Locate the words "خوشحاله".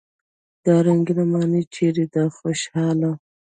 2.37-3.11